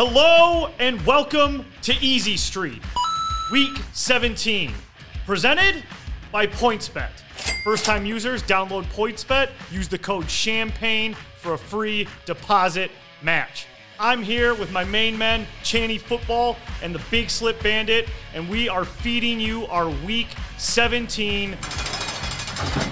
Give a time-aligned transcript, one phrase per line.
[0.00, 2.80] Hello and welcome to Easy Street,
[3.50, 4.72] Week 17,
[5.26, 5.82] presented
[6.30, 7.10] by PointsBet.
[7.64, 12.92] First time users, download PointsBet, use the code CHAMPAGNE for a free deposit
[13.22, 13.66] match.
[13.98, 18.68] I'm here with my main men, Channy Football and the Big Slip Bandit, and we
[18.68, 21.56] are feeding you our Week 17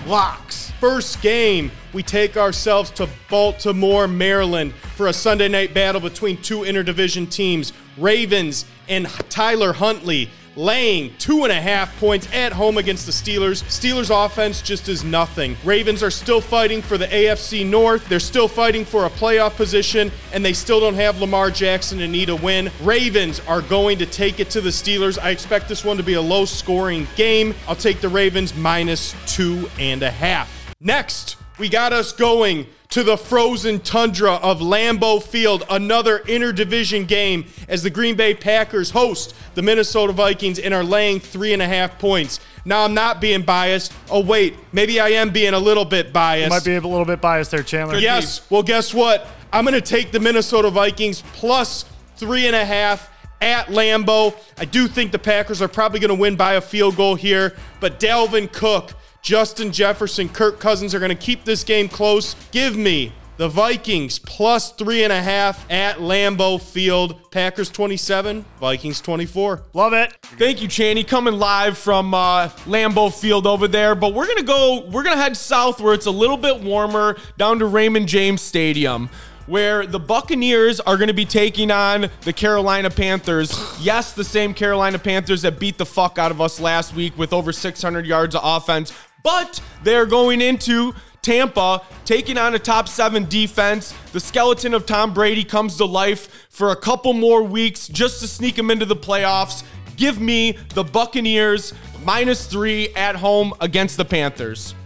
[0.07, 0.73] locks.
[0.81, 6.61] First game, we take ourselves to Baltimore, Maryland for a Sunday night battle between two
[6.61, 13.07] interdivision teams, Ravens and Tyler Huntley laying two and a half points at home against
[13.07, 13.63] the Steelers.
[13.65, 15.57] Steelers offense just is nothing.
[15.65, 18.09] Ravens are still fighting for the AFC North.
[18.09, 22.09] They're still fighting for a playoff position, and they still don't have Lamar Jackson to
[22.09, 22.71] need a win.
[22.81, 25.19] Ravens are going to take it to the Steelers.
[25.19, 27.55] I expect this one to be a low scoring game.
[27.69, 30.75] I'll take the Ravens minus two and a half.
[30.81, 37.47] Next, we got us going to the frozen tundra of Lambeau Field, another interdivision game
[37.69, 41.67] as the Green Bay Packers host the Minnesota Vikings and are laying three and a
[41.67, 42.41] half points.
[42.65, 43.93] Now, I'm not being biased.
[44.11, 46.51] Oh, wait, maybe I am being a little bit biased.
[46.51, 47.99] Might be a little bit biased there, Chandler.
[47.99, 48.49] Yes.
[48.51, 49.27] Well, guess what?
[49.53, 51.85] I'm going to take the Minnesota Vikings plus
[52.17, 54.35] three and a half at Lambeau.
[54.59, 57.55] I do think the Packers are probably going to win by a field goal here,
[57.81, 58.93] but Dalvin Cook
[59.27, 62.37] Justin Jefferson, Kirk Cousins are going to keep this game close.
[62.53, 67.33] Give me the Vikings plus three and a half at Lambeau Field.
[67.33, 69.65] Packers 27, Vikings 24.
[69.75, 70.17] Love it.
[70.23, 71.05] Thank you, Channy.
[71.05, 73.97] Coming live from uh, Lambeau Field over there.
[73.97, 76.61] But we're going to go, we're going to head south where it's a little bit
[76.61, 79.11] warmer down to Raymond James Stadium
[79.47, 83.57] where the Buccaneers are going to be taking on the Carolina Panthers.
[83.81, 87.33] Yes, the same Carolina Panthers that beat the fuck out of us last week with
[87.33, 88.93] over 600 yards of offense.
[89.27, 93.93] But they're going into Tampa, taking on a top seven defense.
[94.13, 98.29] The skeleton of Tom Brady comes to life for a couple more weeks just to
[98.29, 99.65] sneak him into the playoffs.
[99.97, 101.75] Give me the Buccaneers
[102.05, 104.77] minus three at home against the Panthers.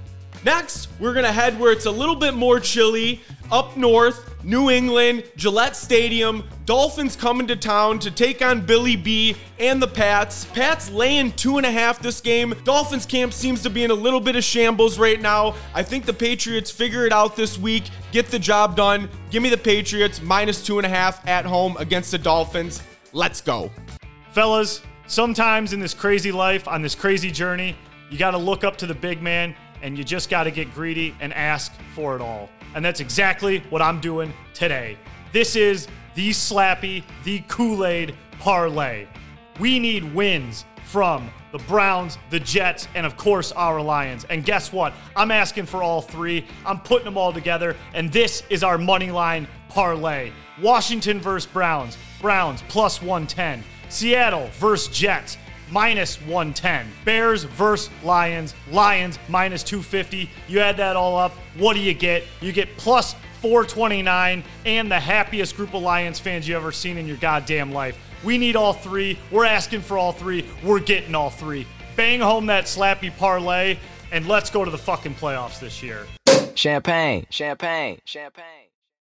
[0.43, 3.21] Next, we're going to head where it's a little bit more chilly
[3.53, 6.49] up north, New England, Gillette Stadium.
[6.71, 10.45] Dolphins coming to town to take on Billy B and the Pats.
[10.45, 12.55] Pats laying two and a half this game.
[12.63, 15.57] Dolphins camp seems to be in a little bit of shambles right now.
[15.75, 19.09] I think the Patriots figure it out this week, get the job done.
[19.33, 22.85] Give me the Patriots minus two and a half at home against the Dolphins.
[23.13, 23.73] Let's go.
[24.31, 27.77] Fellas, sometimes in this crazy life, on this crazy journey,
[28.11, 30.73] you got to look up to the big man and you just got to get
[30.73, 32.49] greedy and ask for it all.
[32.77, 34.97] And that's exactly what I'm doing today.
[35.33, 39.07] This is the Slappy, the Kool Aid parlay.
[39.59, 44.25] We need wins from the Browns, the Jets, and of course our Lions.
[44.31, 44.93] And guess what?
[45.17, 46.47] I'm asking for all three.
[46.65, 50.33] I'm putting them all together, and this is our money line parlay.
[50.61, 51.97] Washington versus Browns.
[52.21, 53.63] Browns plus 110.
[53.89, 55.37] Seattle versus Jets
[55.71, 56.87] minus 110.
[57.05, 58.55] Bears versus Lions.
[58.71, 60.31] Lions minus 250.
[60.49, 61.33] You add that all up.
[61.57, 62.25] What do you get?
[62.41, 67.07] You get plus 429 and the happiest group of Lions fans you ever seen in
[67.07, 67.99] your goddamn life.
[68.23, 69.19] We need all three.
[69.31, 70.47] We're asking for all three.
[70.63, 71.67] We're getting all three.
[71.97, 73.79] Bang home that slappy parlay
[74.13, 76.07] and let's go to the fucking playoffs this year.
[76.55, 78.60] Champagne, champagne, champagne.